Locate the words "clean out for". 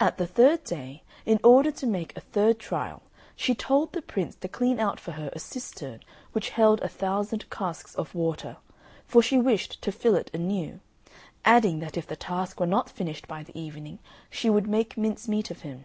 4.48-5.12